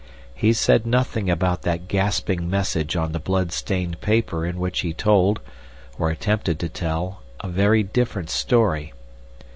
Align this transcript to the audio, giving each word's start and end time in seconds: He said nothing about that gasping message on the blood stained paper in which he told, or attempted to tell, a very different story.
He 0.33 0.51
said 0.51 0.87
nothing 0.87 1.29
about 1.29 1.61
that 1.61 1.87
gasping 1.87 2.49
message 2.49 2.95
on 2.95 3.11
the 3.11 3.19
blood 3.19 3.51
stained 3.51 4.01
paper 4.01 4.47
in 4.47 4.57
which 4.59 4.79
he 4.79 4.93
told, 4.95 5.39
or 5.99 6.09
attempted 6.09 6.57
to 6.61 6.69
tell, 6.69 7.21
a 7.41 7.47
very 7.47 7.83
different 7.83 8.31
story. 8.31 8.93